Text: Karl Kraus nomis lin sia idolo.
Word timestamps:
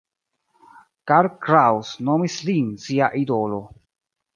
Karl 1.11 1.29
Kraus 1.45 1.95
nomis 2.09 2.41
lin 2.51 2.77
sia 2.87 3.15
idolo. 3.25 3.67